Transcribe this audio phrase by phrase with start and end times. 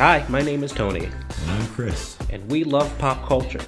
[0.00, 2.16] Hi, my name is Tony, And I'm Chris.
[2.30, 3.60] and we love pop culture.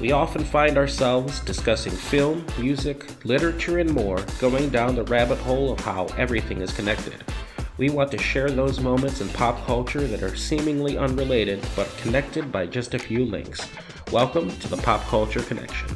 [0.00, 5.70] We often find ourselves discussing film, music, literature, and more, going down the rabbit hole
[5.70, 7.22] of how everything is connected.
[7.76, 12.50] We want to share those moments in pop culture that are seemingly unrelated but connected
[12.50, 13.60] by just a few links.
[14.10, 15.86] Welcome to the Pop Culture Connection.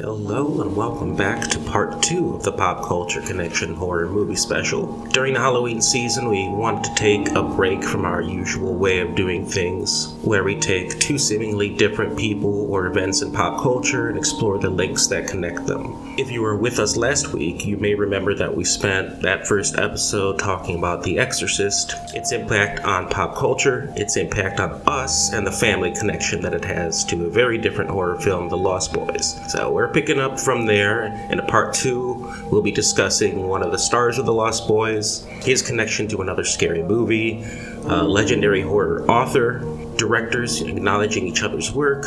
[0.00, 5.04] Hello and welcome back to part two of the Pop Culture Connection horror movie special.
[5.06, 9.16] During the Halloween season, we wanted to take a break from our usual way of
[9.16, 14.16] doing things, where we take two seemingly different people or events in pop culture and
[14.16, 16.14] explore the links that connect them.
[16.16, 19.78] If you were with us last week, you may remember that we spent that first
[19.78, 25.44] episode talking about The Exorcist, its impact on pop culture, its impact on us, and
[25.44, 29.40] the family connection that it has to a very different horror film, The Lost Boys.
[29.50, 31.06] So we're picking up from there.
[31.30, 35.24] In a part two, we'll be discussing one of the stars of The Lost Boys,
[35.42, 37.44] his connection to another scary movie,
[37.84, 39.60] a legendary horror author,
[39.96, 42.06] directors acknowledging each other's work,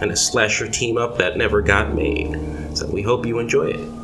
[0.00, 2.38] and a slasher team up that never got made.
[2.76, 3.99] So we hope you enjoy it.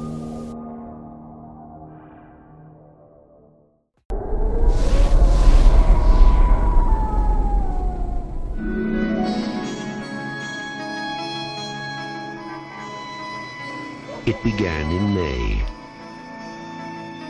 [14.57, 15.62] Began in May.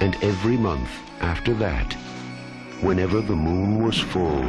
[0.01, 0.89] And every month
[1.21, 1.93] after that,
[2.83, 4.45] whenever the moon was full,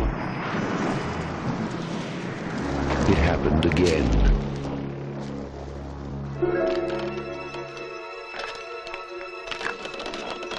[3.09, 4.05] it happened again.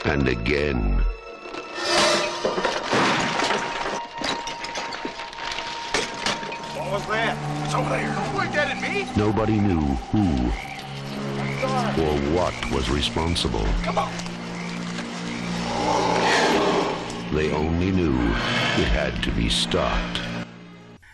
[0.05, 0.95] And again.
[6.75, 7.65] What was that?
[7.65, 8.13] It's over there.
[8.13, 9.07] Don't point that at me.
[9.17, 9.81] Nobody knew
[10.11, 10.51] who
[11.99, 13.67] or what was responsible.
[13.83, 14.13] Come on.
[17.35, 20.21] They only knew it had to be stopped.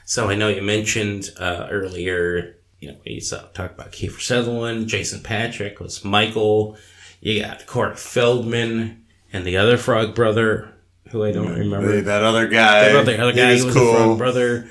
[0.05, 4.87] So I know you mentioned uh, earlier, you know, we uh, talked about Kiefer Sutherland,
[4.89, 6.77] Jason Patric was Michael.
[7.21, 10.73] You got Corey Feldman and the other Frog brother,
[11.11, 11.93] who I don't remember.
[11.93, 12.93] Hey, that other guy.
[12.93, 13.93] the other, other he guy was who was cool.
[13.93, 14.69] the Frog brother.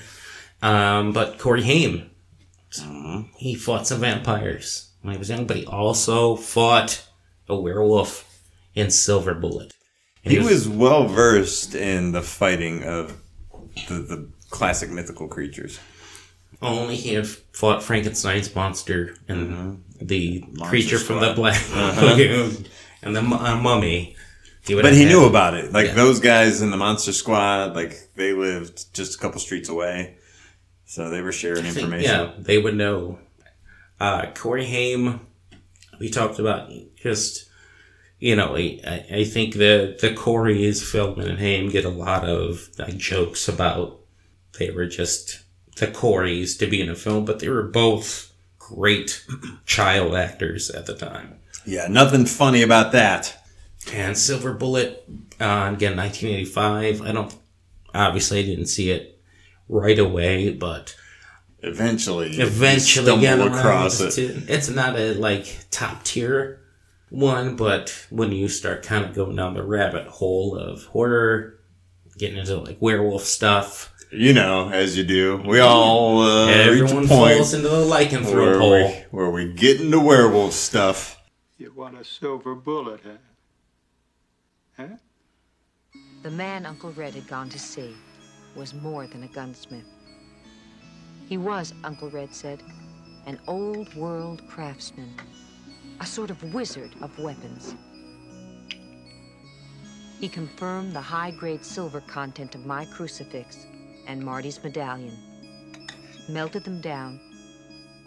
[0.62, 2.10] Um, but Corey Haim,
[2.80, 3.34] Mm-hmm.
[3.38, 7.06] he fought some vampires when he was young, but he also fought
[7.48, 8.28] a werewolf
[8.74, 9.72] in Silver Bullet.
[10.26, 13.22] And He was well versed in the fighting of
[13.88, 15.80] the, the classic mythical creatures.
[16.62, 21.54] Only he had fought Frankenstein's monster and the creature from the Mm-hmm.
[21.54, 21.78] Squad.
[21.78, 22.02] Uh-huh.
[22.02, 22.66] Black Lagoon
[23.02, 24.16] and the uh, mummy.
[24.66, 25.74] He But he had- knew about it.
[25.74, 25.96] Like Yeah.
[25.96, 30.16] those guys in the Monster Squad, like they lived just a couple streets away,
[30.86, 32.10] so they were sharing think, information.
[32.10, 33.20] Yeah, they would know.
[34.04, 35.22] Uh, Corey Haim,
[35.98, 37.48] we talked about just,
[38.20, 42.68] you know, I, I think the the Corey's, Feldman, and Haim get a lot of
[42.78, 44.02] like, jokes about
[44.60, 45.44] they were just
[45.78, 49.26] the Coreys to be in a film, but they were both great
[49.66, 51.40] child actors at the time.
[51.66, 53.42] Yeah, nothing funny about that.
[53.94, 55.06] And Silver Bullet,
[55.40, 57.02] uh, again, 1985.
[57.04, 57.34] I don't,
[57.96, 59.22] obviously, I didn't see it
[59.70, 60.94] right away, but
[61.66, 64.50] Eventually, you eventually stumble get around across to- it.
[64.50, 66.60] It's not a like top tier
[67.10, 71.60] one, but when you start kind of going down the rabbit hole of horror,
[72.18, 75.38] getting into like werewolf stuff, You know, as you do.
[75.46, 78.72] We all uh, reach everyone a point falls into the lycanthrope where hole.
[78.88, 81.20] we, where we get into werewolf stuff.
[81.58, 83.18] You want a silver bullet, huh?
[84.78, 84.96] Huh?
[86.24, 87.96] The man Uncle Red had gone to see
[88.56, 89.86] was more than a gunsmith.
[91.28, 92.62] He was, Uncle Red said,
[93.26, 95.14] an old world craftsman,
[96.00, 97.76] a sort of wizard of weapons.
[100.20, 103.66] He confirmed the high grade silver content of my crucifix
[104.08, 105.18] and Marty's medallion,
[106.30, 107.20] melted them down,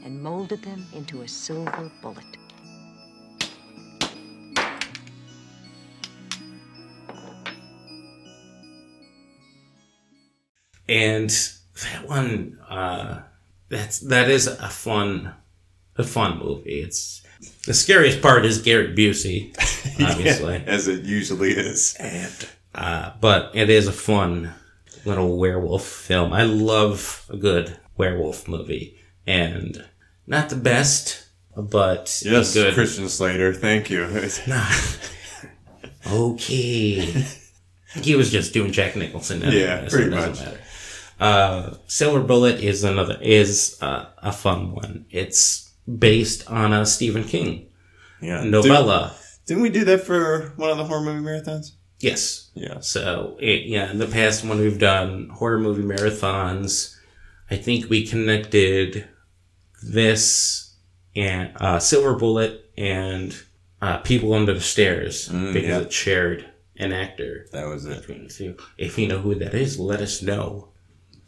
[0.04, 2.24] and molded them into a silver bullet.
[10.88, 11.30] and
[11.82, 13.22] that one uh
[13.68, 15.32] that's that is a fun
[15.96, 16.80] a fun movie.
[16.80, 17.22] It's
[17.66, 19.54] the scariest part is Gary Busey
[20.00, 20.56] obviously.
[20.66, 21.96] as it usually is.
[21.98, 24.52] and uh but it is a fun
[25.04, 26.32] little werewolf film.
[26.32, 28.98] I love a good werewolf movie.
[29.26, 29.84] And
[30.26, 31.24] not the best
[31.56, 34.06] but Yes, good Christian Slater, thank you.
[34.46, 35.00] Not
[36.06, 37.24] okay.
[38.02, 40.40] He was just doing jack nicholson anyway, Yeah, so pretty it doesn't much.
[40.40, 40.60] matter
[41.18, 45.06] Uh, Silver Bullet is another is uh, a fun one.
[45.10, 47.68] It's based on a Stephen King
[48.20, 48.44] Yeah.
[48.44, 49.14] novella.
[49.46, 51.72] Didn't we do that for one of the horror movie marathons?
[52.00, 52.50] Yes.
[52.54, 52.80] Yeah.
[52.80, 56.94] So it, yeah, in the past when we've done horror movie marathons,
[57.50, 59.08] I think we connected
[59.82, 60.74] this
[61.14, 63.34] and uh, Silver Bullet and
[63.80, 65.78] uh, People Under the Stairs Mm, because yeah.
[65.80, 66.44] it shared
[66.76, 68.00] an actor That was it.
[68.00, 68.56] between the two.
[68.76, 70.68] If you know who that is, let us know.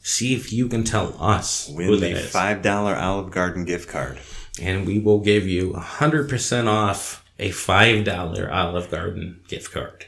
[0.03, 3.89] See if you can tell us who Win that the five dollar Olive Garden gift
[3.89, 4.19] card.
[4.61, 10.07] and we will give you 100% off a $5 Olive Garden gift card.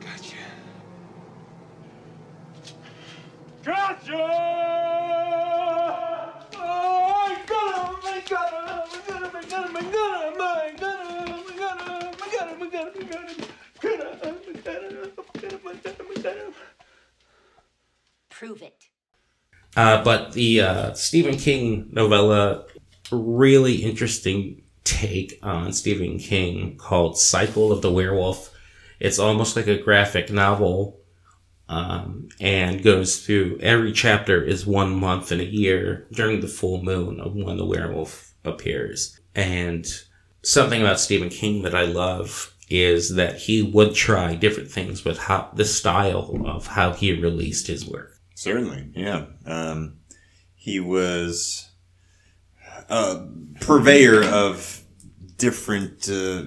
[0.00, 0.36] Gotcha.
[3.64, 4.39] Gotcha!
[18.40, 18.84] Prove it.
[19.76, 22.64] Uh, but the uh, Stephen King novella,
[23.12, 28.50] really interesting take on Stephen King called Cycle of the Werewolf.
[28.98, 31.00] It's almost like a graphic novel
[31.68, 36.82] um, and goes through every chapter is one month in a year during the full
[36.82, 39.20] moon of when the werewolf appears.
[39.34, 39.86] And
[40.42, 45.18] something about Stephen King that I love is that he would try different things with
[45.18, 48.16] how the style of how he released his work.
[48.40, 49.26] Certainly, yeah.
[49.44, 49.98] Um,
[50.54, 51.68] he was
[52.88, 53.26] a
[53.60, 54.82] purveyor of
[55.36, 56.44] different, uh,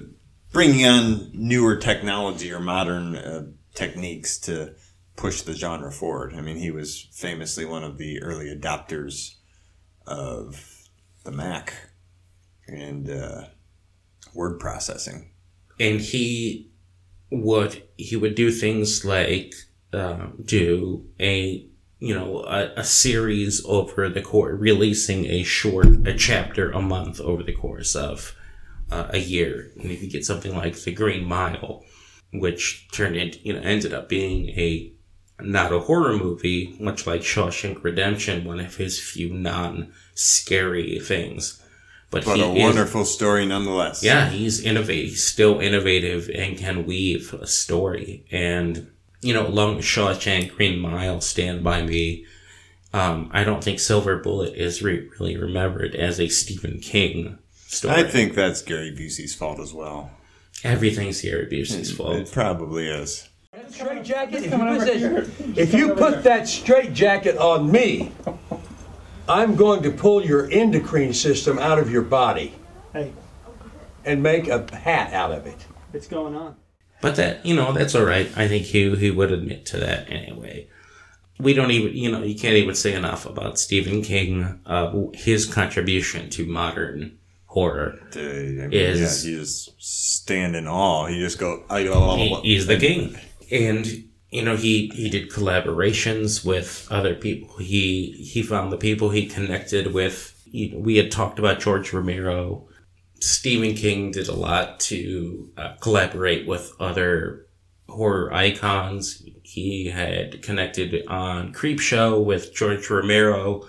[0.52, 4.74] bringing on newer technology or modern uh, techniques to
[5.14, 6.34] push the genre forward.
[6.34, 9.36] I mean, he was famously one of the early adopters
[10.04, 10.88] of
[11.22, 11.74] the Mac
[12.66, 13.44] and uh,
[14.34, 15.30] word processing.
[15.78, 16.72] and he
[17.30, 19.54] would he would do things like
[19.92, 21.68] um, do a
[21.98, 27.20] you know a, a series over the course releasing a short a chapter a month
[27.20, 28.34] over the course of
[28.90, 31.82] uh, a year and if you get something like the green mile
[32.32, 34.90] which turned into you know ended up being a
[35.40, 41.60] not a horror movie much like shawshank redemption one of his few non-scary things
[42.10, 44.04] but, But he a is- wonderful story nonetheless.
[44.04, 45.10] yeah, he's innovative.
[45.10, 48.24] He's still innovative and can weave a story.
[48.30, 48.88] And
[49.24, 52.24] you know, along with Shawshank, Green Mile, Stand by Me.
[52.92, 57.94] Um, I don't think Silver Bullet is re- really remembered as a Stephen King story.
[57.94, 60.10] I think that's Gary Busey's fault as well.
[60.62, 62.30] everything's Gary Busey's It fault.
[62.32, 63.28] probably is.
[63.70, 64.44] Straight jacket.
[64.44, 68.12] If you, put that, if you put that straight jacket on me,
[69.28, 72.54] I'm going to pull your endocrine system out of your body
[72.92, 73.12] Hey,
[74.04, 75.56] and make a hat out of it.
[75.92, 76.56] what's going on?
[77.04, 78.30] But that you know, that's all right.
[78.34, 80.68] I think he he would admit to that anyway.
[81.38, 85.44] We don't even you know you can't even say enough about Stephen King, uh, his
[85.44, 87.98] contribution to modern horror.
[88.16, 91.08] Uh, I mean, Is- yeah, you just stand in awe.
[91.08, 93.18] You just go, I go, he, he's the king
[93.50, 99.10] and you know he he did collaborations with other people he he found the people
[99.10, 102.66] he connected with you know, we had talked about george romero
[103.24, 107.46] stephen king did a lot to uh, collaborate with other
[107.88, 113.62] horror icons he had connected on creep show with george romero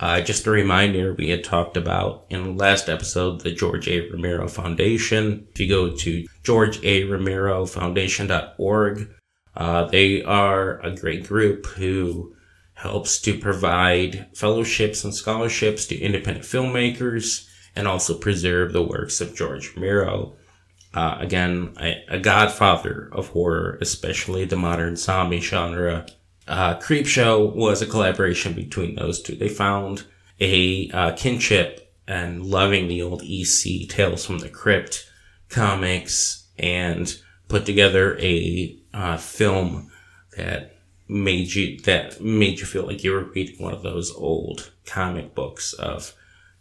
[0.00, 4.08] uh, just a reminder, we had talked about in the last episode the George A.
[4.10, 5.48] Romero Foundation.
[5.50, 9.10] If you go to georgearomerofoundation.org,
[9.56, 12.32] uh, they are a great group who
[12.74, 17.47] helps to provide fellowships and scholarships to independent filmmakers
[17.78, 20.34] and also preserve the works of George Romero.
[20.92, 26.04] Uh, again, a, a godfather of horror, especially the modern zombie genre.
[26.48, 29.36] Uh, Creepshow was a collaboration between those two.
[29.36, 30.02] They found
[30.40, 35.08] a uh, kinship and loving the old EC Tales from the Crypt
[35.48, 37.16] comics and
[37.46, 39.92] put together a uh, film
[40.36, 40.74] that
[41.06, 45.32] made you that made you feel like you were reading one of those old comic
[45.34, 46.12] books of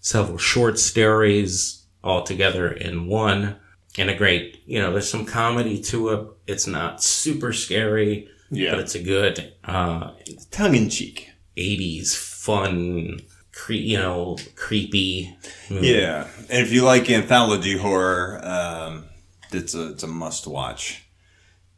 [0.07, 3.55] several short stories all together in one
[3.97, 8.71] and a great you know there's some comedy to it it's not super scary Yeah.
[8.71, 10.11] but it's a good uh
[10.51, 11.29] tongue in cheek.
[11.57, 13.19] 80s fun
[13.51, 15.35] cre- you know creepy
[15.69, 15.87] movie.
[15.87, 19.05] Yeah, and if you like anthology horror, um,
[19.51, 21.03] it's a it's a must watch.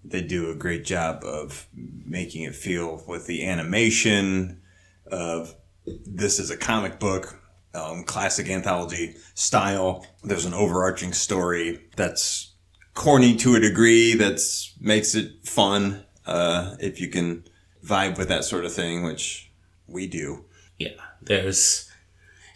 [0.03, 4.61] They do a great job of making it feel with the animation
[5.09, 5.55] of
[5.85, 7.38] this is a comic book,
[7.73, 10.05] um, classic anthology style.
[10.23, 12.53] There's an overarching story that's
[12.93, 17.43] corny to a degree that's makes it fun uh, if you can
[17.85, 19.51] vibe with that sort of thing, which
[19.87, 20.45] we do.
[20.77, 20.89] yeah
[21.21, 21.89] there's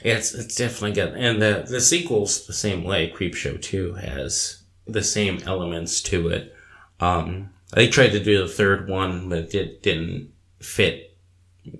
[0.01, 5.03] it's it's definitely good and the the sequel's the same way creepshow 2 has the
[5.03, 6.53] same elements to it.
[6.99, 11.17] Um, they tried to do the third one, but it didn't fit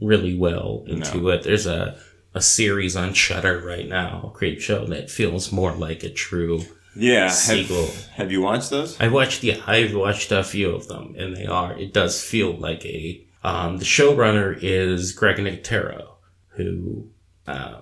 [0.02, 1.44] really well into it.
[1.44, 1.98] There's a
[2.34, 6.64] a series on Shudder right now, Creep Show, that feels more like a true
[6.96, 7.30] Yeah.
[7.30, 7.86] sequel.
[7.86, 9.00] Have, have you watched those?
[9.00, 11.78] I watched yeah, I've watched a few of them, and they are.
[11.78, 13.26] It does feel like a.
[13.44, 16.14] Um, the showrunner is Greg Nicotero,
[16.50, 17.10] who
[17.46, 17.82] uh,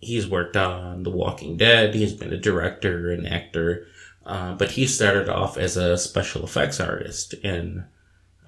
[0.00, 1.94] he's worked on The Walking Dead.
[1.94, 3.86] He's been a director and actor,
[4.24, 7.84] uh, but he started off as a special effects artist in,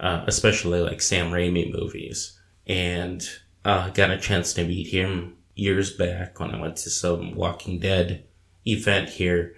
[0.00, 3.22] uh, especially like Sam Raimi movies, and
[3.66, 7.78] uh, got a chance to meet him years back when I went to some Walking
[7.80, 8.24] Dead
[8.64, 9.54] event here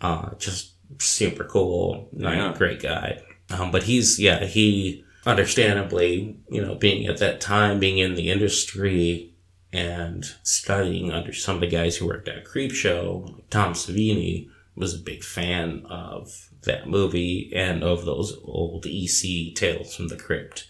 [0.00, 2.54] uh, just super cool, like, Yeah.
[2.56, 3.22] great guy.
[3.50, 8.30] Um, but he's yeah, he understandably, you know, being at that time, being in the
[8.30, 9.34] industry
[9.72, 14.48] and studying under some of the guys who worked at Creep Show, like Tom Savini
[14.74, 20.16] was a big fan of that movie and of those old EC Tales from the
[20.16, 20.66] Crypt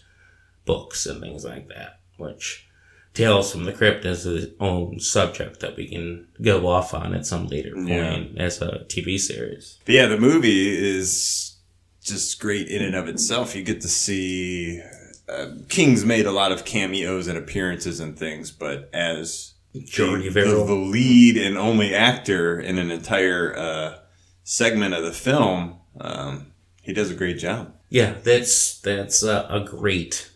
[0.65, 2.67] books and things like that, which
[3.13, 7.25] Tales from the Crypt is its own subject that we can go off on at
[7.25, 8.43] some later point Yeah.
[8.43, 9.79] as a TV series.
[9.85, 11.57] But yeah, the movie is
[12.03, 13.55] just great in and of itself.
[13.55, 14.81] You get to see
[15.27, 19.53] uh, King's made a lot of cameos and appearances and things, but as
[19.85, 20.65] Jordy the, Verrill.
[20.65, 23.99] the lead and only actor in an entire uh,
[24.43, 26.47] segment of the film, um,
[26.81, 27.73] he does a great job.
[27.89, 30.31] Yeah, that's that's a, a great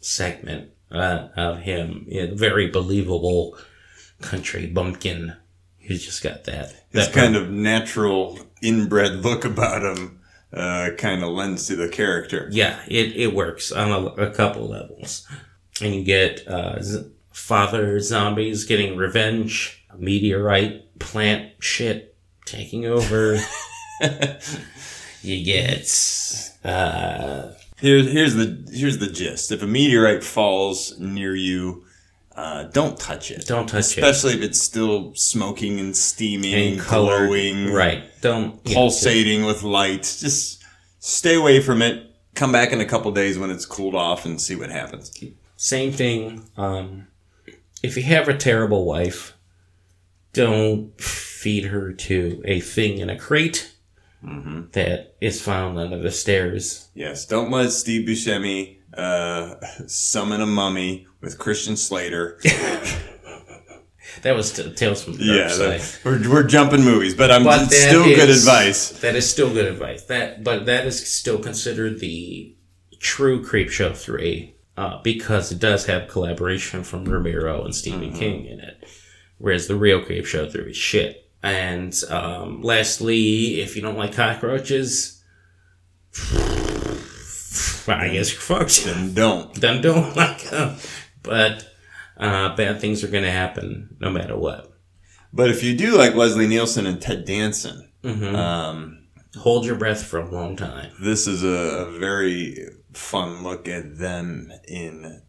[0.00, 2.04] segment uh, of him.
[2.08, 3.56] Yeah, very believable
[4.20, 5.36] country bumpkin.
[5.78, 6.84] He's just got that.
[6.90, 10.20] His that kind of natural inbred look about him
[10.52, 12.48] uh, kind of lends to the character.
[12.52, 15.26] yeah, it, it works on a, a couple levels.
[15.80, 23.38] And you get uh, z- father zombies getting revenge, meteorite plant shit taking over.
[25.22, 25.88] you get
[26.64, 29.50] uh, Here's here's the here's the gist.
[29.50, 31.84] If a meteorite falls near you,
[32.36, 33.44] uh, don't touch it.
[33.48, 34.04] Don't touch it.
[34.04, 38.04] especially if it's still smoking and steaming, and colored, glowing, right?
[38.20, 40.02] Don't yeah, pulsating with light.
[40.02, 40.62] Just
[41.00, 42.06] stay away from it.
[42.36, 45.12] Come back in a couple days when it's cooled off and see what happens.
[45.56, 46.48] Same thing.
[46.56, 47.08] Um,
[47.82, 49.36] if you have a terrible wife,
[50.32, 53.71] don't feed her to a thing in a crate
[54.22, 56.88] that is found under the stairs.
[56.94, 59.54] Yes, don't let Steve Buscemi uh,
[59.86, 62.38] summon a mummy with Christian Slater.
[64.22, 66.00] That was t- Tales from the yeah, Dark Side.
[66.04, 68.90] we're, we're jumping movies, but I'm But still good advice.
[69.00, 70.04] That is still good advice.
[70.04, 72.54] That, but that is still considered the
[72.98, 78.18] true Creep Show three uh, because it does have collaboration from Romero and Stephen Mm-hmm.
[78.18, 78.84] King in it,
[79.38, 81.30] whereas the real Creepshow three is shit.
[81.42, 85.22] And um, lastly, if you don't like cockroaches,
[87.88, 88.84] I guess you're fucked.
[88.84, 89.52] Then don't.
[89.60, 90.76] Then don't like them.
[91.22, 91.68] But
[92.16, 94.72] uh, bad things are going to happen no matter what.
[95.32, 98.34] But if you do like Leslie Nielsen and Ted Danson, Mm-hmm.
[98.34, 98.98] um,
[99.36, 100.90] Hold your breath for a long time.
[101.00, 102.58] this is a, a very
[102.94, 105.22] fun look at them in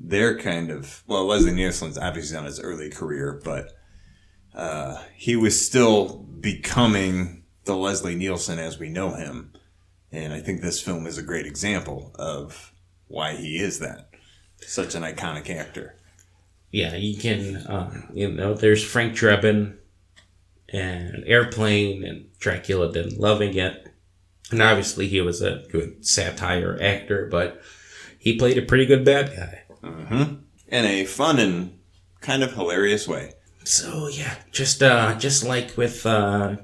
[0.00, 3.70] their kind of well leslie nielsen's obviously on his early career but
[4.56, 9.52] uh, he was still becoming the leslie nielsen as we know him
[10.10, 12.72] and i think this film is a great example of
[13.08, 14.08] why he is that
[14.60, 15.96] such an iconic actor
[16.76, 19.78] yeah, you can, um, you know, there's Frank Drebin
[20.68, 23.88] and Airplane and Dracula Dead and loving it.
[24.50, 27.62] And obviously he was a good satire actor, but
[28.18, 29.62] he played a pretty good bad guy.
[30.68, 31.78] in a fun and
[32.20, 33.32] kind of hilarious way
[33.66, 36.56] So yeah, just, uh, just like with, uh,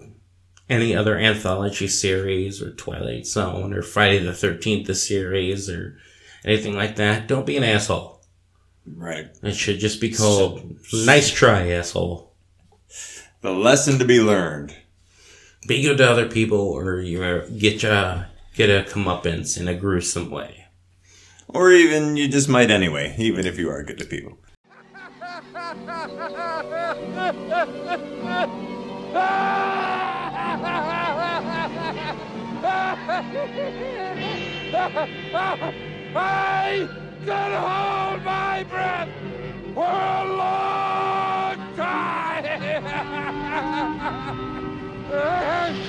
[0.71, 5.99] any other anthology series or Twilight Zone or Friday the 13th the series or
[6.45, 8.23] anything like that, don't be an asshole.
[8.87, 12.33] right It should just be called Nice Try, Asshole.
[13.41, 14.77] the lesson to be learned
[15.67, 17.19] be good to other people or you
[17.59, 20.67] get ya get a comeuppance in a gruesome way.
[21.49, 24.39] or even you just might anyway even if you are good to people
[36.15, 36.89] I
[37.25, 39.09] can hold my breath
[39.75, 42.49] for a long time.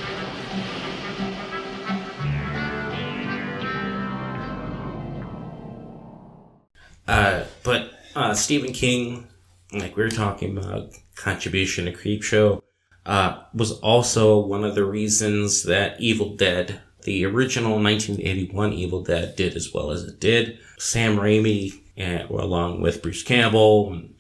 [7.06, 9.28] Uh, but uh, Stephen King,
[9.74, 12.62] like we were talking about, contribution to Creepshow
[13.06, 19.36] uh, was also one of the reasons that Evil Dead, the original 1981 Evil Dead,
[19.36, 20.58] did as well as it did.
[20.78, 24.16] Sam Raimi, and, along with Bruce Campbell and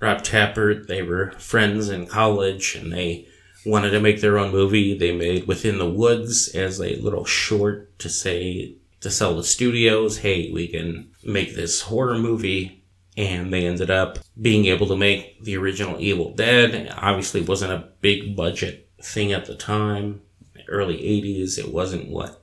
[0.00, 3.26] Rob Tapert, they were friends in college and they
[3.64, 4.96] wanted to make their own movie.
[4.96, 10.18] They made Within the Woods as a little short to say, to sell the studios,
[10.18, 12.84] hey, we can make this horror movie.
[13.16, 16.92] And they ended up being able to make the original Evil Dead.
[16.98, 20.20] Obviously, wasn't a big budget thing at the time.
[20.68, 22.42] Early 80s, it wasn't what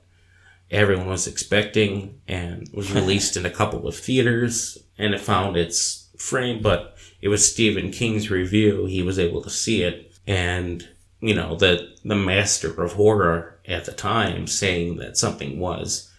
[0.70, 6.08] everyone was expecting and was released in a couple of theaters and it found its
[6.18, 8.86] frame, but it was Stephen King's review.
[8.86, 10.88] He was able to see it and
[11.20, 16.12] you know, the the master of horror at the time saying that something was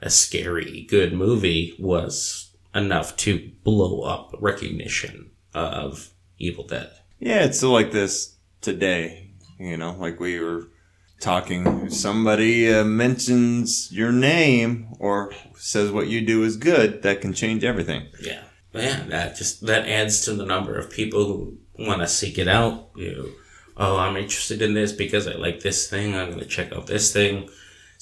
[0.00, 6.90] a scary good movie was enough to blow up recognition of Evil Dead.
[7.18, 9.30] Yeah, it's still like this today.
[9.58, 10.68] You know, like we were
[11.20, 17.20] talking, if somebody uh, mentions your name or says what you do is good, that
[17.20, 18.08] can change everything.
[18.20, 18.42] Yeah.
[18.74, 22.48] Yeah, that just that adds to the number of people who want to seek it
[22.48, 22.88] out.
[22.96, 23.28] You know,
[23.76, 26.14] oh, I'm interested in this because I like this thing.
[26.14, 27.50] I'm going to check out this thing.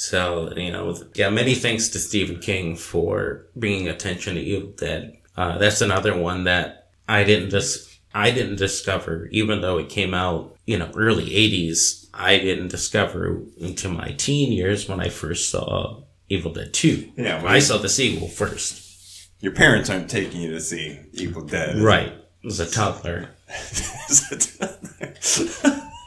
[0.00, 5.18] So, you know, yeah, many thanks to Stephen King for bringing attention to Evil Dead.
[5.36, 10.14] Uh, that's another one that I didn't just, I didn't discover, even though it came
[10.14, 15.50] out, you know, early 80s, I didn't discover into my teen years when I first
[15.50, 17.12] saw Evil Dead 2.
[17.18, 19.28] Yeah, I saw the sequel first.
[19.40, 21.76] Your parents aren't taking you to see Evil Dead.
[21.76, 22.14] Right.
[22.42, 23.28] As a toddler.
[23.48, 25.14] As a toddler.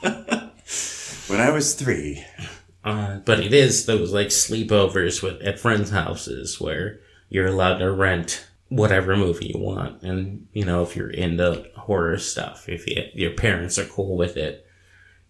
[1.28, 2.26] when I was three.
[2.84, 7.00] Uh, but it is those like sleepovers with at friends' houses where
[7.30, 12.18] you're allowed to rent whatever movie you want, and you know if you're into horror
[12.18, 14.66] stuff, if you, your parents are cool with it,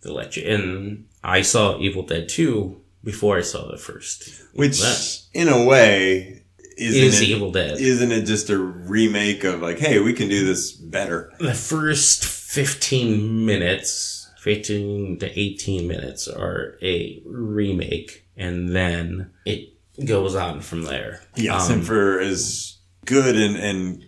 [0.01, 1.05] they'll let you in.
[1.23, 6.43] I saw Evil Dead two before I saw the first, which That in a way
[6.77, 7.79] isn't is it, Evil Dead.
[7.79, 11.31] Isn't it just a remake of like, hey, we can do this better?
[11.39, 19.69] the first 15 minutes 15 to 18 minutes are a remake and then it
[20.05, 24.05] goes on from there Yes, Um, and for as good and, and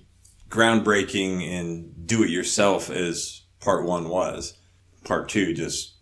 [0.49, 4.57] groundbreaking and do it yourself as part one was,
[5.05, 5.93] part two just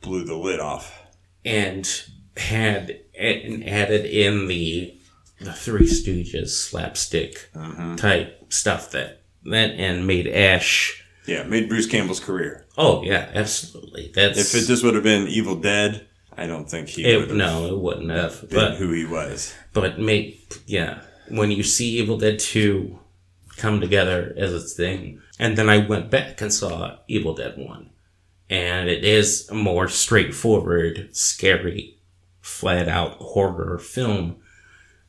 [0.00, 0.98] blew the lid off.
[1.44, 2.04] and
[2.36, 4.94] had and added in the
[5.40, 7.50] the three stooges slapstick
[7.96, 12.61] type stuff that that and made ash Yeah, made Bruce Campbell's career.
[12.78, 16.06] Oh yeah absolutely that's If it just would have been Evil Dead,
[16.36, 19.04] I don't think he it, would have no it wouldn't have been but who he
[19.04, 19.54] was.
[19.72, 22.98] but make yeah when you see evil dead 2
[23.56, 27.90] come together as its thing and then i went back and saw evil dead 1
[28.50, 31.98] and it is a more straightforward scary
[32.40, 34.36] flat out horror film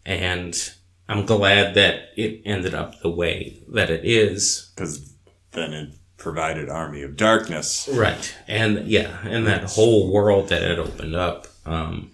[0.06, 0.74] and
[1.10, 5.14] i'm glad that it ended up the way that it is Because
[5.52, 5.94] then it
[6.24, 11.48] provided Army of Darkness, right and yeah and that whole world that it opened up
[11.66, 12.10] um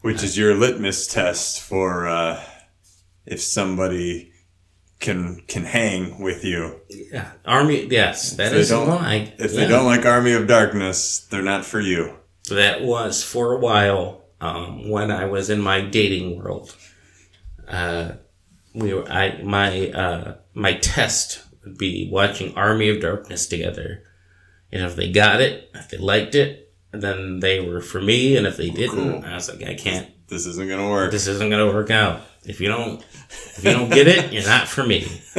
[0.00, 2.42] which is your litmus test for uh,
[3.26, 4.32] if somebody
[4.98, 6.80] can can hang with you.
[6.88, 9.60] yeah army yes that is If they don't- why If yeah.
[9.60, 12.16] they don't like Army of Darkness, they're not for you.
[12.50, 16.74] that was for a while um, when I was in my dating world.
[17.68, 18.12] Uh,
[18.74, 24.02] we were I my uh, my test would be watching Army of Darkness together,
[24.70, 28.46] and if they got it, if they liked it, then they were for me, and
[28.46, 30.08] if they oh, didn't, I was like, I can't.
[30.28, 31.10] This isn't gonna work.
[31.10, 32.22] This isn't gonna work out.
[32.44, 35.06] If you don't, if you don't get it, you're not for me.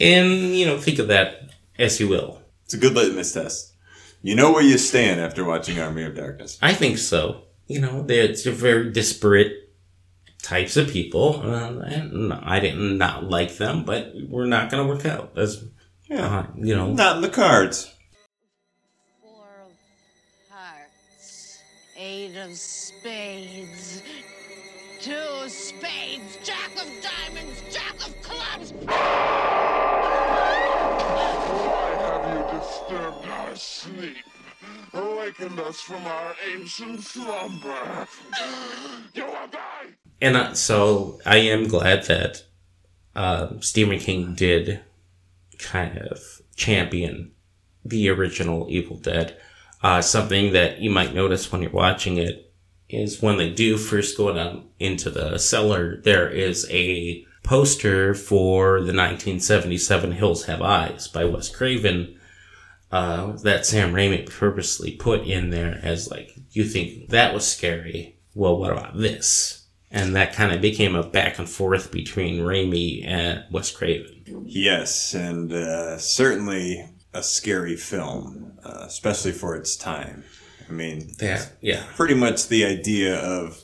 [0.00, 2.40] and you know, think of that as you will.
[2.64, 3.74] It's a good litmus test.
[4.22, 6.58] You know where you stand after watching Army of Darkness.
[6.60, 7.44] I think so.
[7.66, 9.69] You know, it's a very disparate
[10.42, 14.92] types of people, uh, and I didn't not like them, but we're not going to
[14.92, 15.34] work out.
[15.34, 15.64] That's
[16.08, 16.38] Yeah.
[16.38, 17.92] uh, you know, Not in the cards.
[19.22, 19.72] Four of
[20.50, 21.58] hearts,
[21.96, 24.02] eight of spades,
[25.00, 28.72] two spades, jack of diamonds, jack of clubs.
[28.72, 28.96] Why
[31.98, 34.16] have you disturbed our sleep?
[34.92, 38.06] Awakened us from our ancient slumber.
[39.14, 39.94] You will die!
[40.20, 42.44] and uh, so I am glad that
[43.16, 44.80] uh, Stephen King did
[45.58, 46.20] kind of
[46.56, 47.32] champion
[47.84, 49.36] the original Evil Dead.
[49.82, 52.52] Uh, something that you might notice when you're watching it
[52.88, 58.80] is when they do first go down into the cellar, there is a poster for
[58.80, 62.19] the 1977 Hills Have Eyes by Wes Craven.
[62.92, 68.16] Uh, that Sam Raimi purposely put in there as like, you think that was scary.
[68.34, 69.66] Well, what about this?
[69.90, 74.44] And that kind of became a back and forth between Raimi and Wes Craven.
[74.46, 80.22] Yes, and uh, certainly a scary film, uh, especially for its time.
[80.68, 81.82] I mean, That, yeah.
[81.96, 83.60] pretty much the idea of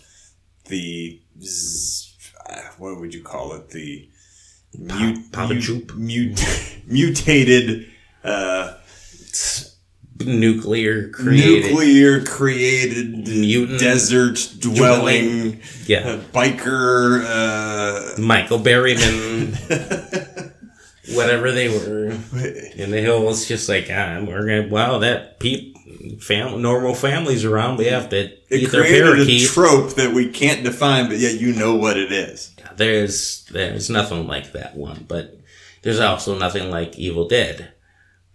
[0.64, 1.20] the
[2.48, 3.68] uh, what would you call it?
[3.70, 4.08] The
[4.76, 7.86] mut- Papa mut- mut- mutated
[8.24, 8.74] uh,
[10.18, 11.70] Nuclear created.
[11.72, 13.78] nuclear created Mutant.
[13.80, 15.98] desert dwelling Yeah.
[16.08, 17.22] uh, biker.
[18.16, 19.52] Uh, Michael Berryman,
[21.14, 22.06] whatever they were
[22.76, 24.68] in the hills, just like ah, we're gonna.
[24.68, 25.76] Wow, that peep,
[26.22, 27.76] fam, normal families around.
[27.76, 31.74] We have to it created a trope that we can't define, but yet you know
[31.76, 32.54] what it is.
[32.76, 35.38] there's there's nothing like that one, but
[35.82, 37.68] there's also nothing like Evil Dead,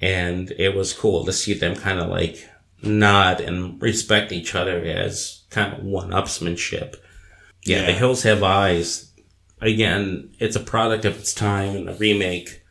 [0.01, 2.49] and it was cool to see them kind of like
[2.81, 6.95] nod and respect each other as kind of one-upsmanship.
[7.63, 9.11] Yeah, The Hills Have Eyes.
[9.59, 12.63] Again, it's a product of its time, and the remake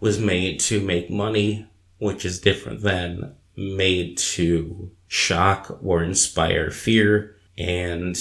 [0.00, 1.66] was made to make money,
[1.98, 8.18] which is different than made to shock or inspire fear, and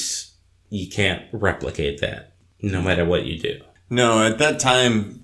[0.70, 3.60] you can't replicate that no matter what you do.
[3.90, 5.23] No, at that time,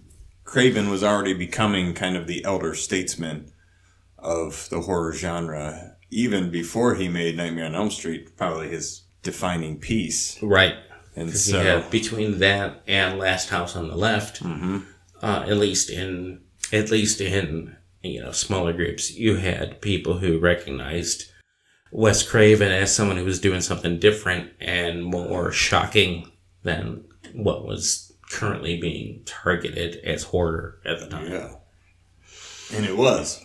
[0.50, 3.52] Craven was already becoming kind of the elder statesman
[4.18, 5.96] of the horror genre.
[6.10, 10.42] Even before he made Nightmare on Elm Street, probably his defining piece.
[10.42, 10.74] Right.
[11.16, 14.80] And so, between that and Last House on the Left, Mm-hmm.
[15.22, 16.42] uh, at least in
[16.74, 21.26] at least in you know smaller groups, you had people who recognized
[21.92, 26.32] Wes Craven as someone who was doing something different and more shocking
[26.64, 31.32] than what was currently being targeted as horror at the time.
[31.32, 31.56] yeah,
[32.74, 33.44] and it was.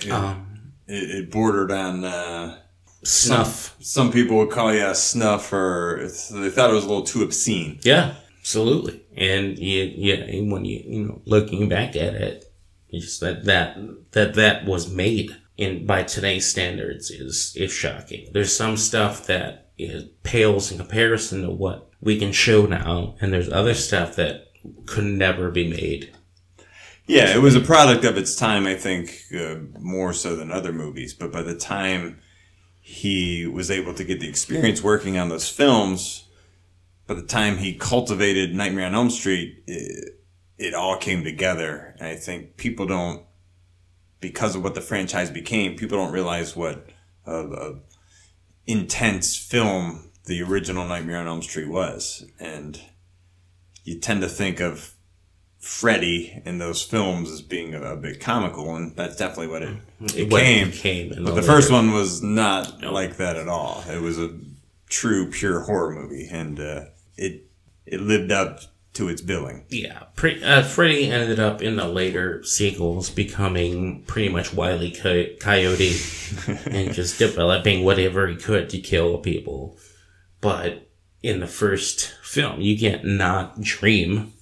[0.00, 2.04] It, Um, it, it bordered on.
[2.04, 2.58] Uh,
[3.04, 3.74] snuff.
[3.80, 7.02] some people would call you a snuff, or it's- they thought it was a little
[7.04, 7.78] too obscene.
[7.82, 9.02] Yeah, absolutely.
[9.16, 12.44] And yeah, yeah, when you you know looking back at it,
[12.90, 13.76] it's just that that
[14.12, 18.28] that that was made in by today's standards is is shocking.
[18.32, 23.32] There's some stuff that is pales in comparison to what we can show now, and
[23.32, 24.48] there's other stuff that
[24.86, 26.12] could never be made.
[27.06, 30.72] Yeah, it was a product of its time, I think, uh, more so than other
[30.72, 31.14] movies.
[31.14, 32.20] But by the time
[32.80, 36.28] he was able to get the experience working on those films,
[37.06, 40.20] by the time he cultivated Nightmare on Elm Street, it,
[40.58, 41.94] it all came together.
[41.98, 43.24] And I think people don't,
[44.20, 46.88] because of what the franchise became, people don't realize what
[47.26, 47.80] a, a
[48.66, 52.24] intense film the original Nightmare on Elm Street was.
[52.40, 52.80] And
[53.84, 54.94] you tend to think of
[55.58, 59.76] Freddy in those films as being a, a bit comical, and that's definitely what it
[59.98, 60.68] What became.
[60.68, 63.84] it became in but the the first one was not like that at all.
[63.88, 64.36] It was a
[64.88, 66.84] true, pure horror movie, and uh,
[67.16, 67.46] it
[67.86, 68.60] it lived up
[68.94, 69.64] to its billing.
[69.70, 74.90] Yeah, pre- uh, Freddy ended up in the later sequels becoming pretty much Wile E.
[75.40, 75.96] Coyote
[76.70, 79.76] and just developing whatever he could to kill people.
[80.42, 80.90] But
[81.22, 84.34] in the first film, you can't not dream,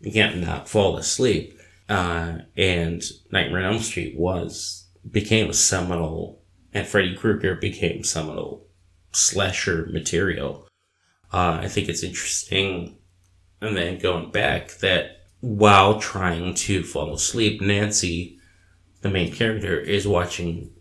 [0.00, 1.56] you can't not fall asleep.
[1.88, 6.42] Uh, and Nightmare on Elm Street was became a seminal,
[6.74, 8.66] and Freddy Krueger became seminal
[9.12, 10.66] slasher material.
[11.32, 12.98] Uh, I think it's interesting
[13.62, 18.38] and then going back that while trying to fall asleep, Nancy,
[19.02, 20.72] the main character, is watching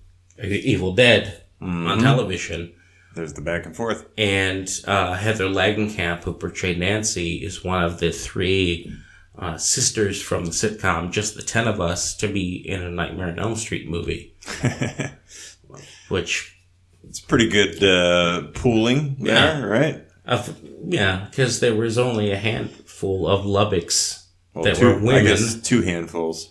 [0.41, 2.73] Evil Dead on television.
[3.15, 4.05] There's the back and forth.
[4.17, 8.91] And uh, Heather Langenkamp, who portrayed Nancy, is one of the three
[9.37, 13.27] uh, sisters from the sitcom Just the Ten of Us to be in a Nightmare
[13.29, 14.35] on Elm Street movie.
[16.09, 16.57] Which,
[17.07, 19.59] It's pretty good uh, pooling Yeah.
[19.59, 20.05] there, right?
[20.25, 20.43] uh,
[20.85, 25.25] yeah, because there was only a handful of Lubbocks Well, that two, were I women.
[25.25, 26.49] guess two handfuls.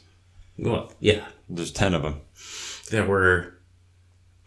[0.58, 2.20] Well, yeah, There's ten of them.
[2.90, 3.58] There were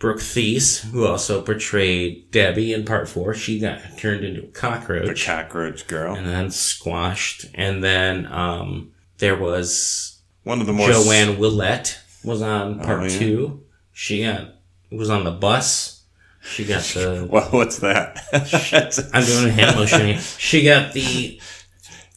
[0.03, 3.33] Brooke Thies, who also portrayed Debbie in part four.
[3.33, 6.13] She got turned into a The cockroach cockroach girl.
[6.13, 7.45] and then squashed.
[7.55, 12.99] And then um, there was One of the more s- JoAnn Willette was on part
[12.99, 13.17] Oh, yeah.
[13.17, 13.63] two.
[13.93, 14.55] She got
[14.91, 16.03] was on the bus.
[16.41, 17.25] She got the.
[17.31, 18.19] Well, what's that?
[19.13, 20.19] I'm doing a hand motion.
[20.37, 21.39] She got the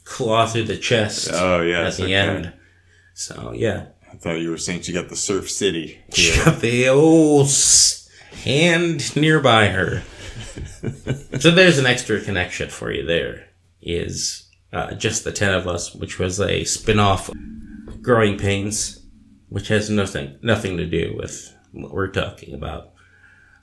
[0.03, 1.31] claw through the chest.
[1.33, 2.14] Oh, yeah, at the okay.
[2.14, 2.53] end.
[3.14, 6.01] So yeah, I thought you were saying she got the Surf City.
[6.12, 7.51] She got the old
[8.45, 10.03] hand nearby her.
[11.38, 13.49] so there's an extra connection for you there.
[13.81, 17.31] Is uh, just the ten of us, which was a spin-off,
[18.03, 19.05] Growing Pains,
[19.49, 22.92] which has nothing nothing to do with what we're talking about.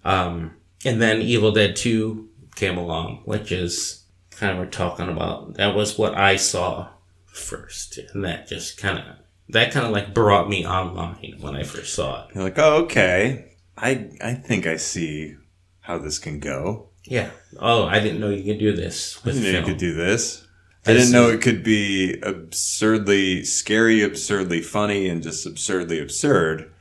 [0.06, 5.56] Um, and then Evil Dead Two came along, which is kind of we're talking about.
[5.56, 6.89] That was what I saw
[7.25, 9.06] first, and that just kind of
[9.49, 12.36] that kind of like brought me online when I first saw it.
[12.36, 13.56] You're like, oh, okay.
[13.77, 15.36] I I think I see
[15.82, 16.89] how this can go.
[17.03, 17.32] Yeah.
[17.60, 20.47] Oh, I didn't know you could do this I didn't know you could do this.
[20.86, 26.73] I didn't know it could be absurdly scary, absurdly funny, and just absurdly absurd.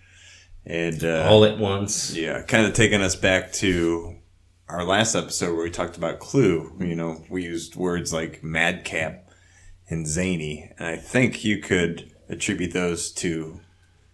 [0.67, 2.15] And uh, all at once.
[2.15, 4.17] yeah, kind of taking us back to
[4.69, 6.77] our last episode where we talked about Clue.
[6.81, 9.29] You know, we used words like madcap
[9.89, 13.61] and zany, and I think you could attribute those to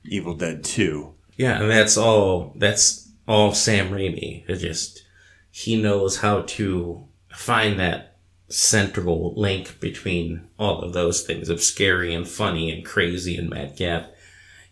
[0.04, 1.14] Evil Dead Two.
[1.36, 2.52] Yeah, and that's all.
[2.56, 4.48] That's all Sam Raimi.
[4.48, 5.04] It just
[5.50, 8.16] he knows how to find that
[8.48, 14.14] central link between all of those things of scary and funny and crazy and madcap,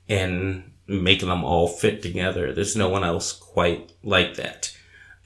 [0.09, 2.53] and making them all fit together.
[2.53, 4.77] There's no one else quite like that.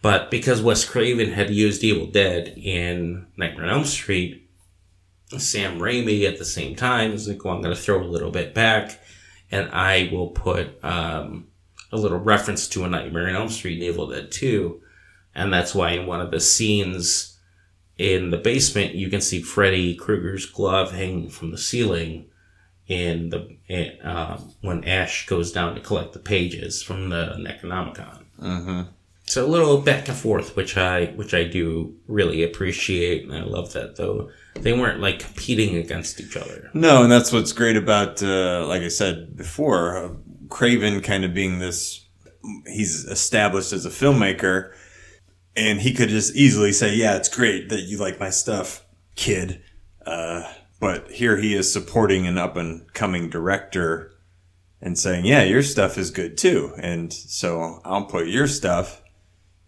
[0.02, 4.39] But because Wes Craven had used Evil Dead in Nightmare on Elm Street,
[5.38, 8.30] Sam Raimi at the same time is like, well, I'm going to throw a little
[8.30, 8.98] bit back
[9.50, 11.48] and I will put um,
[11.92, 14.80] a little reference to a Nightmare on Elm Street and Evil Dead 2.
[15.34, 17.38] And that's why in one of the scenes
[17.98, 22.26] in the basement, you can see Freddy Krueger's glove hanging from the ceiling
[22.86, 28.24] in the in, um, when Ash goes down to collect the pages from the Necronomicon.
[28.40, 28.82] Mm-hmm.
[29.30, 33.42] So a little back and forth, which I which I do really appreciate, and I
[33.42, 36.68] love that though they weren't like competing against each other.
[36.74, 40.08] No, and that's what's great about, uh, like I said before, uh,
[40.48, 42.08] Craven kind of being this.
[42.66, 44.72] He's established as a filmmaker,
[45.54, 49.62] and he could just easily say, "Yeah, it's great that you like my stuff, kid."
[50.04, 50.42] Uh,
[50.80, 54.10] but here he is supporting an up and coming director
[54.82, 59.00] and saying, "Yeah, your stuff is good too," and so I'll put your stuff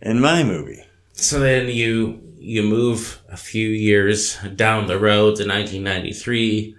[0.03, 0.85] in my movie.
[1.13, 6.77] So then you you move a few years down the road to 1993.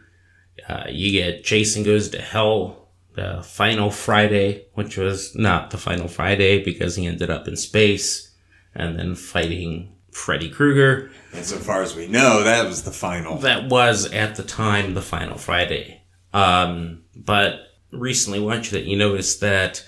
[0.68, 6.10] Uh, you get Jason Goes to Hell, the final Friday, which was not the final
[6.10, 8.36] Friday because he ended up in space
[8.76, 11.12] and then fighting Freddy Krueger.
[11.32, 13.38] And so far as we know, that was the final.
[13.38, 16.04] That was at the time the final Friday.
[16.34, 19.86] Um, but recently, I want you that you notice that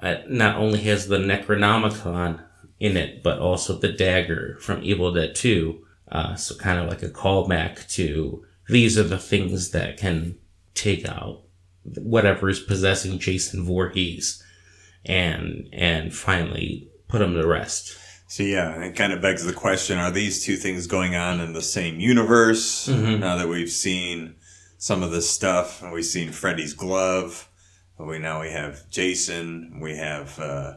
[0.00, 2.45] uh, not only has the Necronomicon
[2.78, 5.82] in it, but also the dagger from Evil Dead 2.
[6.10, 10.36] Uh, so kind of like a callback to these are the things that can
[10.74, 11.42] take out
[11.82, 14.42] whatever is possessing Jason Voorhees
[15.04, 17.96] and and finally put him to rest.
[18.28, 21.52] So yeah, it kind of begs the question: Are these two things going on in
[21.52, 22.88] the same universe?
[22.88, 23.20] Mhm.
[23.20, 24.34] Now that we've seen
[24.78, 27.48] some of this stuff, and we've seen Freddy's glove,
[27.98, 30.74] we now we have Jason, we have uh,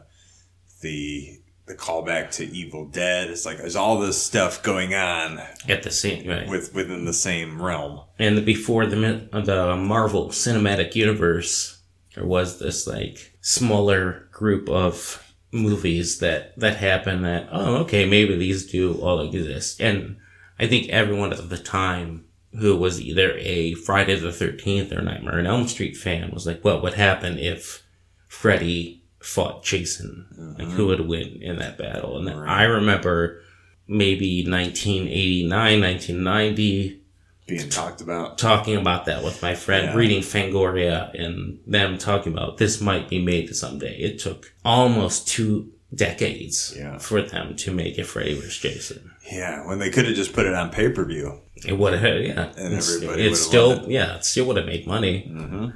[0.80, 3.30] the the callback to Evil Dead.
[3.30, 6.48] It's like there's all this stuff going on At the same right.
[6.48, 8.02] with within the same realm.
[8.18, 11.80] and before the the Marvel Cinematic Universe,
[12.14, 17.24] there was this like smaller group of movies that that happened.
[17.24, 20.16] That oh, okay, maybe these do all exist, and
[20.58, 22.24] I think everyone at the time
[22.58, 26.64] who was either a Friday the Thirteenth or Nightmare on Elm Street fan was like,
[26.64, 27.84] what would happen if
[28.26, 30.54] Freddy fought Jason?
[30.58, 32.18] Like, who would win in that battle?
[32.18, 33.42] And then I remember
[33.86, 37.00] maybe 1989, 1990
[37.46, 38.38] Being talked about.
[38.38, 39.94] talking about that with my friend, Yeah.
[39.96, 43.96] reading Fangoria, and them talking about this might be made someday.
[43.98, 46.98] It took almost two decades Yeah.
[46.98, 48.58] for them to make a Freddy vs.
[48.58, 49.10] Jason.
[49.30, 51.40] Yeah, when they could have just put it on pay per view.
[51.66, 52.52] It would have, yeah.
[52.56, 53.90] And It's- everybody it would've still, it.
[53.90, 55.28] yeah, it still would have made money.
[55.28, 55.66] Mm-hmm.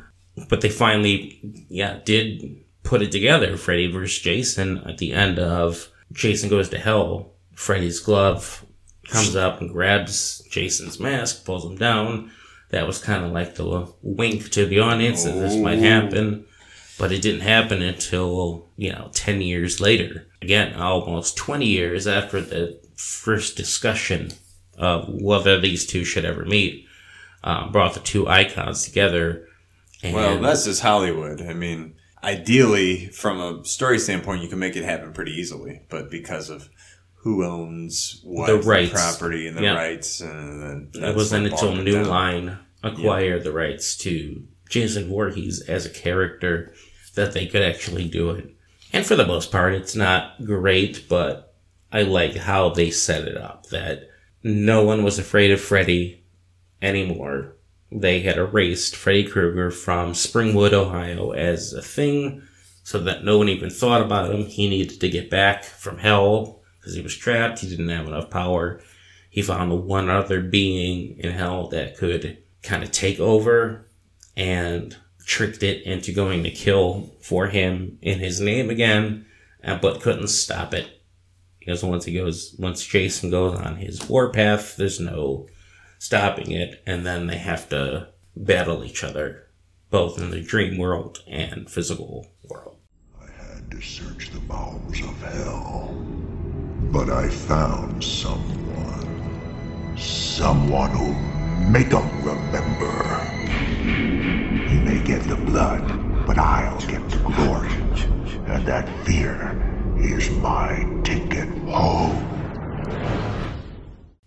[0.48, 2.42] But they finally, yeah, did
[2.85, 3.57] put it together.
[3.57, 7.33] Freddy versus Jason at the end of Jason Goes to Hell.
[7.55, 8.64] Freddy's glove
[9.09, 12.31] comes up and grabs Jason's mask, pulls him down.
[12.70, 16.47] That was kind of like the wink to the audience that this might happen.
[16.99, 20.29] But it didn't happen until, you know, 10 years later.
[20.40, 24.31] Again, almost 20 years after the first discussion
[24.79, 26.87] of whether these two should ever meet.
[27.42, 29.49] Uh, brought the two icons together.
[30.03, 31.42] And Well, that's just Hollywood.
[31.42, 31.94] I mean,
[32.25, 36.69] ideally, from a story standpoint, you can make it happen pretty easily, but because of
[37.17, 38.93] who owns what The rights.
[38.93, 39.75] property and the Yeah.
[39.75, 42.09] rights, uh, and then it wasn't until New down.
[42.09, 46.75] Line acquired the rights to Jason Voorhees as a character
[47.15, 48.51] that they could actually do it.
[48.93, 51.55] And for the most part, it's not great, but
[51.93, 54.09] I like how they set it up that
[54.43, 56.25] no one was afraid of Freddy
[56.83, 57.57] anymore
[57.94, 62.42] they had erased Freddy Krueger from Springwood, Ohio as a thing
[62.83, 64.44] so that no one even thought about him.
[64.44, 67.61] He needed to get back from hell because he was trapped.
[67.61, 68.80] He didn't have enough power.
[69.30, 73.88] He found the one other being in hell that could kind of take over
[74.37, 79.24] and tricked it into going to kill for him in his name again,
[79.62, 81.00] uh, but couldn't stop it.
[81.59, 85.46] Because once he goes, once Jason goes on his warpath, there's no
[86.05, 89.47] stopping it, and then they have to battle each other,
[89.88, 92.77] both in the dream world and physical world.
[93.19, 95.97] I had to search the bowels of hell.
[96.93, 99.97] But I found someone.
[99.97, 102.93] Someone who'll make 'em remember.
[104.69, 105.87] He may get the blood,
[106.27, 107.73] but I'll get the glory.
[108.47, 109.57] And that fear
[109.99, 112.21] is my ticket home.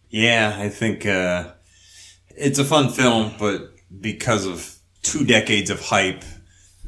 [0.09, 1.51] Yeah, I think uh,
[2.37, 6.23] it's a fun film, but because of two decades of hype,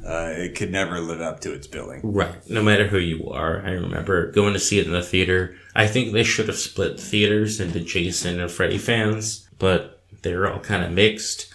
[0.06, 2.02] uh, it could never live up to its billing.
[2.04, 2.50] Right.
[2.50, 3.62] No matter who you are.
[3.66, 5.56] I remember going to see it in the theater.
[5.76, 10.60] I think they should have split theaters into Jason and Freddy fans, but they're all
[10.60, 11.54] kind of mixed.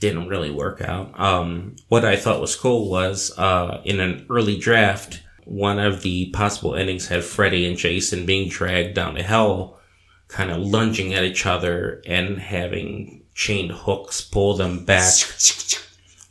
[0.00, 1.18] Didn't really work out.
[1.18, 6.30] Um, what I thought was cool was, uh, in an early draft, one of the
[6.30, 9.75] possible endings had Freddy and Jason being dragged down to hell,
[10.28, 15.12] kind of lunging at each other and having chain hooks pull them back,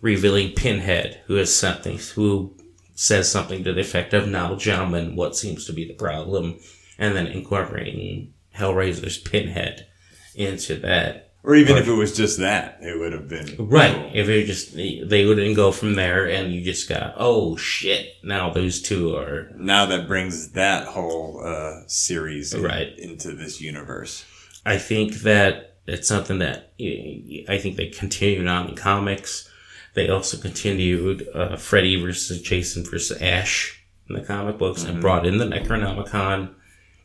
[0.01, 2.53] revealing Pinhead, who has something, who
[2.95, 6.59] says something to the effect of, now gentlemen, what seems to be the problem?
[6.97, 9.87] And then incorporating Hellraiser's Pinhead
[10.33, 11.24] into that.
[11.45, 14.11] Or even if it was just that, it would have been Right.
[14.15, 18.49] If it just, they wouldn't go from there and you just got, oh shit, now
[18.49, 22.97] those two are, Now that brings that whole uh, series in- Right.
[22.97, 24.25] into this universe.
[24.65, 29.47] I think that it's something that I think they continued on in comics.
[29.93, 35.27] They also continued uh, Freddy versus Jason versus Ash in the comic books and brought
[35.27, 36.55] in the Necronomicon.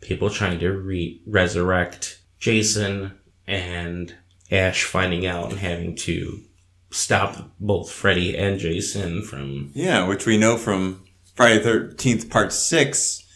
[0.00, 3.12] People trying to re- resurrect Jason
[3.46, 4.14] and
[4.50, 6.42] Ash finding out and having to
[6.90, 9.70] stop both Freddy and Jason from.
[9.74, 13.26] Yeah, which we know from Friday Thirteenth Part Six.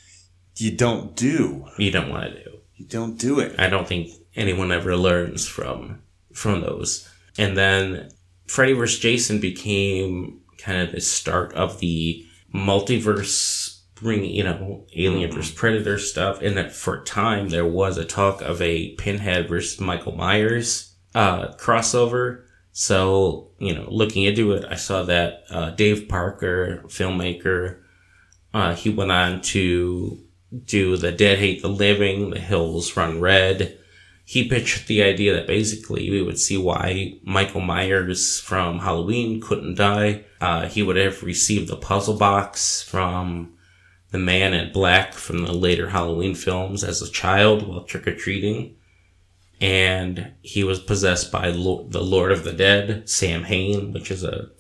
[0.57, 1.66] You don't do.
[1.79, 2.59] You don't want to do.
[2.74, 3.59] You don't do it.
[3.59, 7.09] I don't think anyone ever learns from from those.
[7.38, 8.11] And then
[8.46, 8.98] Freddy vs.
[8.98, 12.24] Jason became kind of the start of the
[12.55, 15.50] multiverse bringing, you know, Alien vs.
[15.50, 15.59] Mm-hmm.
[15.59, 16.40] Predator stuff.
[16.42, 20.93] And that for a time there was a talk of a Pinhead versus Michael Myers
[21.14, 22.42] uh, crossover.
[22.72, 27.79] So, you know, looking into it, I saw that uh, Dave Parker, filmmaker,
[28.53, 30.18] uh, he went on to
[30.64, 33.79] do The Dead Hate the Living, The Hills Run Red.
[34.24, 39.77] He pitched the idea that basically we would see why Michael Myers from Halloween couldn't
[39.77, 40.24] die.
[40.40, 43.55] Uh, he would have received the puzzle box from
[44.11, 48.14] the man in black from the later Halloween films as a child while trick or
[48.14, 48.77] treating.
[49.60, 54.24] And he was possessed by Lo- the Lord of the Dead, Sam Hain, which is
[54.24, 54.50] a,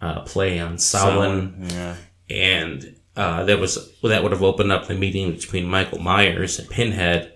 [0.00, 1.96] uh play on Samhain Yeah.
[2.28, 6.68] and uh, that was that would have opened up the meeting between Michael Myers and
[6.68, 7.34] Pinhead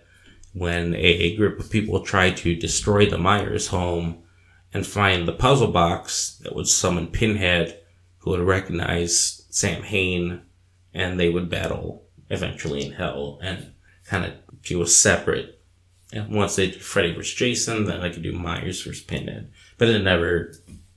[0.52, 4.22] when a, a group of people tried to destroy the Myers home
[4.72, 7.78] and find the puzzle box that would summon Pinhead,
[8.18, 10.40] who would recognize Sam Hain,
[10.94, 13.72] and they would battle eventually in hell and
[14.06, 14.32] kind of
[14.62, 15.55] do a separate.
[16.24, 17.34] And once they did Freddy vs.
[17.34, 19.02] Jason, then they could do Myers vs.
[19.02, 20.54] Pinhead, but it never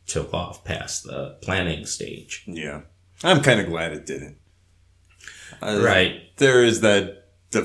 [0.07, 2.43] took off past the planning stage.
[2.47, 2.81] Yeah.
[3.23, 4.37] I'm kind of glad it didn't.
[5.61, 6.35] Uh, Right.
[6.37, 7.61] There is that the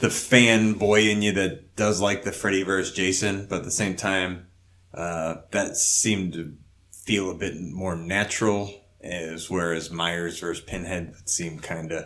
[0.00, 2.94] the fanboy in you that does like the Freddy vs.
[2.94, 4.46] Jason, but at the same time,
[4.94, 6.54] uh, that seemed to
[6.90, 8.74] feel a bit more natural.
[9.02, 12.04] As whereas Myers versus Pinhead would seem kind of,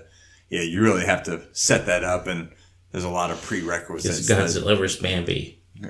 [0.49, 2.51] yeah, you really have to set that up, and
[2.95, 4.21] there's a lot of prerequisites.
[4.21, 5.03] It's that-.
[5.03, 5.61] Bambi.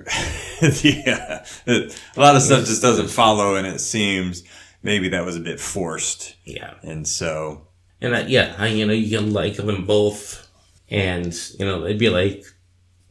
[0.83, 4.43] yeah, a lot of stuff just doesn't follow, and it seems
[4.83, 6.35] maybe that was a bit forced.
[6.47, 6.73] Yeah.
[6.83, 7.69] And so,
[8.01, 10.49] And uh, yeah, I, you know, you can like them both.
[10.89, 12.43] And, you know, it'd be like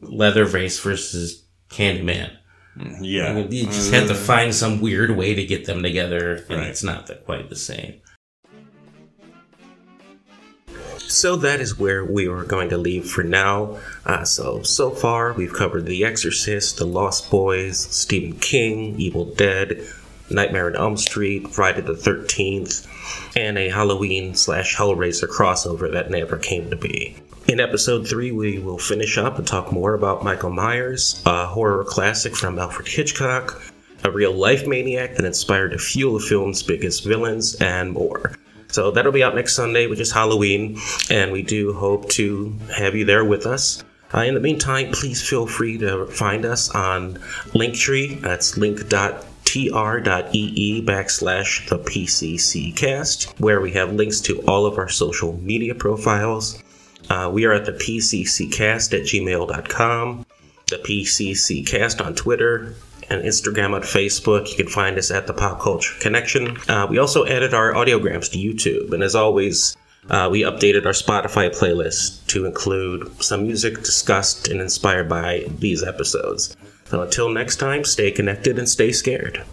[0.00, 2.36] Leatherface versus Candyman.
[3.00, 6.66] yeah, You just have to find some weird way to get them together, and Right.
[6.66, 8.00] it's not that quite the same.
[11.08, 13.78] So that is where we are going to leave for now.
[14.04, 19.86] Uh, so, so far we've covered The Exorcist, The Lost Boys, Stephen King, Evil Dead,
[20.30, 22.86] Nightmare on Elm Street, Friday the 13th,
[23.36, 27.16] and a Halloween slash Hellraiser crossover that never came to be.
[27.46, 31.84] In episode 3, we will finish up and talk more about Michael Myers, a horror
[31.84, 33.62] classic from Alfred Hitchcock,
[34.02, 38.32] a real life maniac that inspired a few of the film's biggest villains, and more.
[38.74, 42.96] So that'll be out next Sunday, which is Halloween, and we do hope to have
[42.96, 43.84] you there with us.
[44.12, 47.14] Uh, in the meantime, please feel free to find us on
[47.54, 48.20] Linktree.
[48.20, 49.22] That's link.tr.ee
[50.84, 56.60] backslash the PCC cast, where we have links to all of our social media profiles.
[57.08, 60.26] Uh, we are at the PCCcast at gmail.com,
[60.68, 62.74] the PCCcast on Twitter,
[63.10, 64.50] and Instagram and Facebook.
[64.50, 66.56] You can find us at the Pop Culture Connection.
[66.68, 69.76] Uh, we also added our audiograms to YouTube, and as always,
[70.10, 75.82] uh, we updated our Spotify playlist to include some music discussed and inspired by these
[75.82, 76.56] episodes.
[76.86, 79.44] So until next time, stay connected and stay scared.